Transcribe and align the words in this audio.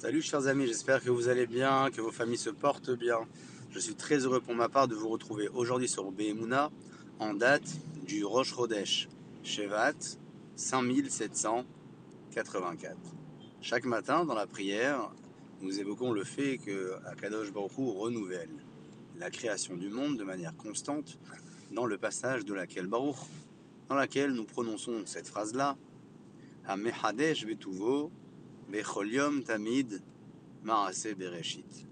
Salut 0.00 0.22
chers 0.22 0.46
amis, 0.48 0.66
j'espère 0.66 1.04
que 1.04 1.10
vous 1.10 1.28
allez 1.28 1.46
bien, 1.46 1.90
que 1.90 2.00
vos 2.00 2.10
familles 2.10 2.38
se 2.38 2.48
portent 2.48 2.90
bien. 2.90 3.18
Je 3.70 3.78
suis 3.78 3.94
très 3.94 4.24
heureux 4.24 4.40
pour 4.40 4.54
ma 4.54 4.70
part 4.70 4.88
de 4.88 4.94
vous 4.94 5.10
retrouver 5.10 5.48
aujourd'hui 5.48 5.86
sur 5.86 6.10
Behemuna 6.10 6.70
en 7.20 7.34
date 7.34 7.76
du 8.06 8.24
Rosh 8.24 8.54
Chodesh 8.54 9.10
Shevat 9.44 9.92
5784. 10.56 12.96
Chaque 13.60 13.84
matin 13.84 14.24
dans 14.24 14.32
la 14.34 14.46
prière, 14.46 15.12
nous 15.60 15.78
évoquons 15.78 16.12
le 16.12 16.24
fait 16.24 16.56
que 16.56 16.94
Akadosh 17.06 17.52
Baruch 17.52 17.72
renouvelle 17.76 18.64
la 19.18 19.28
création 19.30 19.76
du 19.76 19.90
monde 19.90 20.16
de 20.16 20.24
manière 20.24 20.56
constante 20.56 21.18
dans 21.70 21.84
le 21.84 21.98
passage 21.98 22.46
de 22.46 22.54
laquelle 22.54 22.86
Baruch, 22.86 23.18
dans 23.90 23.94
laquelle 23.94 24.32
nous 24.32 24.44
prononçons 24.44 25.02
cette 25.04 25.28
phrase-là, 25.28 25.76
Betuvo 26.66 28.10
Becholium 28.68 29.42
Tamid 29.42 30.02
Maase 30.62 31.14
Bereshit. 31.16 31.86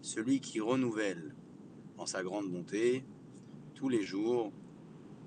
Celui 0.00 0.40
qui 0.40 0.60
renouvelle 0.60 1.34
en 1.98 2.06
sa 2.06 2.22
grande 2.22 2.50
bonté 2.50 3.04
tous 3.74 3.88
les 3.88 4.02
jours 4.02 4.52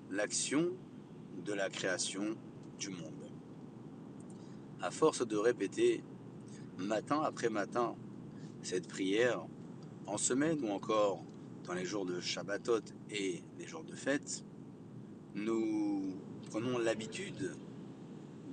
l'action 0.09 0.71
de 1.44 1.54
la 1.54 1.70
création 1.70 2.35
du 2.80 2.90
monde. 2.90 3.31
À 4.81 4.91
force 4.91 5.26
de 5.26 5.38
répéter 5.38 6.04
matin 6.77 7.21
après 7.21 7.49
matin 7.49 7.96
cette 8.62 8.88
prière, 8.88 9.46
en 10.07 10.18
semaine 10.18 10.63
ou 10.63 10.71
encore 10.71 11.23
dans 11.66 11.73
les 11.73 11.85
jours 11.85 12.05
de 12.05 12.20
Shabbatot 12.20 12.82
et 13.09 13.43
les 13.57 13.68
jours 13.68 13.84
de 13.84 13.96
fête, 13.96 14.43
nous 15.34 16.16
prenons 16.49 16.77
l'habitude 16.77 17.55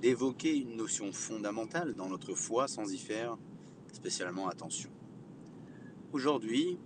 d'évoquer 0.03 0.57
une 0.57 0.75
notion 0.75 1.13
fondamentale 1.13 1.93
dans 1.93 2.09
notre 2.09 2.35
foi 2.35 2.67
sans 2.67 2.91
y 2.91 2.97
faire 2.97 3.37
spécialement 3.93 4.49
attention. 4.49 4.89
Aujourd'hui, 6.11 6.77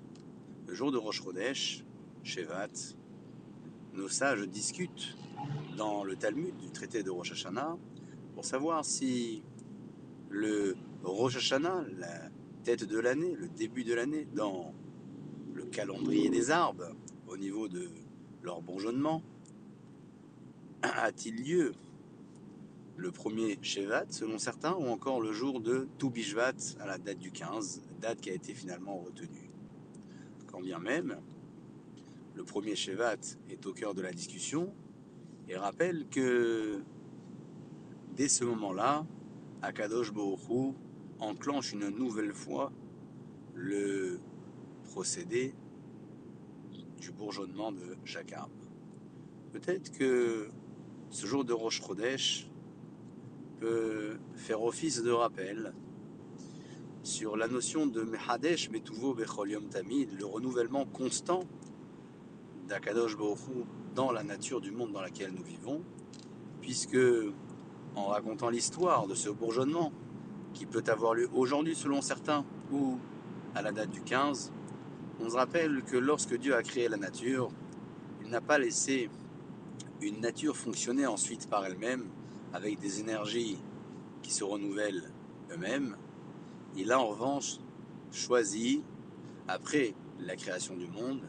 le 0.68 0.76
jour 0.76 0.92
de 0.92 1.00
Rosh 1.00 1.24
Chodesh, 1.24 1.84
Shevat, 2.22 2.94
nos 3.94 4.08
sages 4.08 4.48
discutent 4.48 5.18
dans 5.76 6.04
le 6.04 6.16
Talmud 6.16 6.56
du 6.58 6.70
traité 6.70 7.02
de 7.02 7.10
Rosh 7.10 7.32
Hashanah 7.32 7.76
pour 8.36 8.46
savoir 8.46 8.86
si 8.86 9.42
le 10.30 10.76
Rosh 11.02 11.38
Hashanah, 11.38 11.86
la 11.98 12.30
tête 12.64 12.84
de 12.84 13.00
l'année, 13.00 13.34
le 13.34 13.50
début 13.50 13.84
de 13.84 13.96
l'année, 13.96 14.28
dans 14.36 14.76
le 15.56 15.66
calendrier 15.66 16.30
des 16.30 16.52
arbres, 16.52 16.96
au 17.28 17.36
niveau 17.36 17.68
de 17.68 17.90
leur 18.44 18.62
bourgeonnement, 18.62 19.24
a-t-il 20.84 21.44
lieu 21.44 21.74
le 22.98 23.12
premier 23.12 23.60
Shevat, 23.62 24.08
selon 24.10 24.40
certains, 24.40 24.74
ou 24.74 24.88
encore 24.88 25.22
le 25.22 25.32
jour 25.32 25.62
de 25.62 25.88
Toubishvat, 26.00 26.76
à 26.80 26.88
la 26.88 26.98
date 26.98 27.20
du 27.20 27.32
15, 27.32 27.84
date 28.02 28.20
qui 28.20 28.32
a 28.32 28.34
été 28.34 28.54
finalement 28.54 28.98
retenue. 28.98 29.52
Quand 30.48 30.60
bien 30.60 30.80
même, 30.80 31.18
le 32.36 32.44
premier 32.44 32.76
Shevat 32.76 33.20
est 33.50 33.66
au 33.68 33.74
cœur 33.74 33.94
de 33.94 34.02
la 34.02 34.12
discussion 34.12 34.74
et 35.48 35.56
rappelle 35.56 36.08
que 36.10 36.82
dès 38.16 38.28
ce 38.28 38.44
moment-là, 38.46 39.06
Akadosh 39.62 40.12
Hu 40.12 40.74
enclenche 41.20 41.74
une 41.74 41.90
nouvelle 41.90 42.34
fois 42.34 42.72
le 43.54 44.20
procédé 44.86 45.54
du 47.00 47.12
bourgeonnement 47.12 47.72
de 47.72 47.96
chaque 48.06 48.34
arbre. 48.34 48.54
Peut-être 49.52 49.92
que 49.92 50.50
ce 51.10 51.26
jour 51.28 51.46
de 51.46 51.54
Rosh 51.54 51.82
Chodesh 51.82 52.50
peut 53.60 54.18
faire 54.36 54.62
office 54.64 55.02
de 55.02 55.12
rappel 55.12 55.74
sur 57.04 57.38
la 57.38 57.48
notion 57.48 57.88
de 57.88 58.02
Mehadesh 58.02 58.70
Betuvo 58.70 59.14
Becholium 59.14 59.70
Tamid, 59.70 60.10
le 60.20 60.26
renouvellement 60.26 60.86
constant 60.86 61.44
d'Akadosh 62.68 63.18
Baruch 63.18 63.40
dans 63.96 64.12
la 64.12 64.24
nature 64.24 64.62
du 64.62 64.72
monde 64.72 64.92
dans 64.92 65.02
lequel 65.02 65.32
nous 65.32 65.44
vivons, 65.44 65.82
puisque 66.62 67.00
en 67.96 68.08
racontant 68.08 68.50
l'histoire 68.50 69.08
de 69.08 69.16
ce 69.16 69.30
bourgeonnement 69.30 69.92
qui 70.54 70.66
peut 70.66 70.84
avoir 70.88 71.14
lieu 71.14 71.30
aujourd'hui 71.34 71.76
selon 71.76 72.02
certains 72.02 72.46
ou 72.72 72.98
à 73.56 73.62
la 73.62 73.72
date 73.72 73.90
du 73.90 74.02
15, 74.02 74.52
on 75.20 75.30
se 75.30 75.36
rappelle 75.36 75.84
que 75.84 75.98
lorsque 75.98 76.38
Dieu 76.38 76.56
a 76.56 76.62
créé 76.62 76.90
la 76.90 76.98
nature, 76.98 77.50
il 78.24 78.30
n'a 78.30 78.42
pas 78.42 78.60
laissé 78.60 79.10
une 80.02 80.20
nature 80.20 80.56
fonctionner 80.56 81.08
ensuite 81.08 81.50
par 81.50 81.66
elle-même 81.66 82.06
avec 82.54 82.80
des 82.80 83.00
énergies 83.00 83.58
qui 84.22 84.32
se 84.32 84.44
renouvellent 84.44 85.12
eux-mêmes, 85.52 85.98
il 86.76 86.92
a 86.92 87.00
en 87.00 87.08
revanche 87.08 87.58
choisi, 88.12 88.84
après 89.48 89.94
la 90.20 90.36
création 90.36 90.76
du 90.76 90.88
monde, 90.88 91.22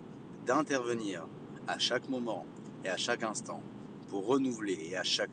d'intervenir 0.46 1.26
à 1.66 1.78
chaque 1.78 2.08
moment 2.08 2.46
et 2.84 2.88
à 2.88 2.96
chaque 2.96 3.22
instant 3.22 3.62
pour 4.08 4.26
renouveler 4.26 4.78
et 4.90 4.96
à 4.96 5.02
chaque 5.02 5.30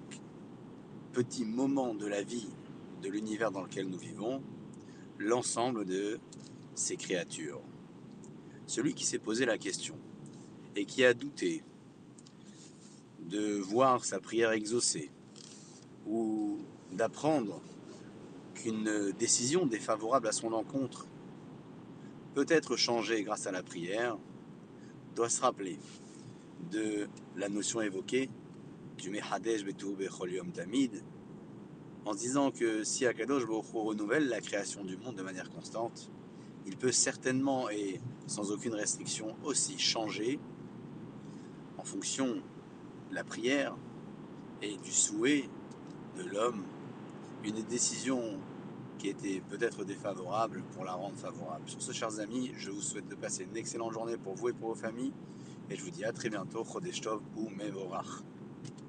petit 1.14 1.46
moment 1.46 1.96
de 1.96 2.06
la 2.06 2.22
vie 2.22 2.50
de 3.02 3.10
l'univers 3.10 3.52
dans 3.52 3.62
lequel 3.62 3.88
nous 3.88 3.98
vivons 3.98 4.42
l'ensemble 5.18 5.86
de 5.86 6.20
ces 6.74 6.98
créatures. 6.98 7.62
Celui 8.68 8.94
qui 8.94 9.06
s'est 9.06 9.20
posé 9.20 9.46
la 9.46 9.58
question 9.58 9.96
et 10.76 10.86
qui 10.86 11.06
a 11.06 11.14
douté 11.14 11.64
de 13.22 13.58
voir 13.58 14.04
sa 14.04 14.20
prière 14.20 14.52
exaucée, 14.52 15.10
ou 16.08 16.60
d'apprendre 16.92 17.62
qu'une 18.54 19.12
décision 19.12 19.66
défavorable 19.66 20.28
à 20.28 20.32
son 20.32 20.54
encontre 20.54 21.08
peut 22.34 22.46
être 22.50 22.76
changée 22.76 23.24
grâce 23.24 23.48
à 23.48 23.52
la 23.52 23.64
prière, 23.64 24.18
doit 25.16 25.30
se 25.30 25.42
rappeler 25.42 25.80
de 26.72 27.08
la 27.36 27.50
notion 27.50 27.82
évoquée 27.82 28.30
du 28.98 29.10
Mehadesh 29.10 29.64
Betu 29.64 29.96
Becholium 29.96 30.52
Tamid, 30.52 31.04
en 32.06 32.14
disant 32.14 32.52
que 32.52 32.84
si 32.84 33.06
Akadosh 33.06 33.46
Baruch 33.46 33.66
renouvelle 33.74 34.28
la 34.28 34.42
création 34.42 34.84
du 34.84 34.98
monde 34.98 35.16
de 35.16 35.24
manière 35.24 35.50
constante, 35.50 36.12
il 36.66 36.78
peut 36.78 36.92
certainement 36.92 37.70
et 37.70 38.00
sans 38.28 38.52
aucune 38.52 38.74
restriction 38.74 39.36
aussi 39.44 39.78
changer 39.78 40.40
en 41.78 41.84
fonction 41.84 42.36
de 43.10 43.16
la 43.16 43.24
prière 43.24 43.76
et 44.62 44.78
du 44.78 44.92
souhait 44.92 45.50
une 47.44 47.62
décision 47.64 48.22
qui 48.98 49.10
était 49.10 49.42
peut-être 49.50 49.84
défavorable 49.84 50.64
pour 50.74 50.86
la 50.86 50.94
rendre 50.94 51.16
favorable. 51.16 51.64
Sur 51.68 51.82
ce, 51.82 51.92
chers 51.92 52.20
amis, 52.20 52.52
je 52.58 52.72
vous 52.72 52.82
souhaite 52.82 53.08
de 53.08 53.16
passer 53.16 53.44
une 53.50 53.58
excellente 53.58 53.94
journée 53.94 54.18
pour 54.18 54.36
vous 54.36 54.50
et 54.50 54.54
pour 54.54 54.70
vos 54.70 54.76
familles. 54.76 55.14
Et 55.70 55.76
je 55.76 55.84
vous 55.84 55.90
dis 55.90 56.06
à 56.06 56.12
très 56.12 56.30
bientôt, 56.30 56.64
Chodeshtov 56.64 57.22
ou 57.36 57.50
Mevorach. 57.50 58.24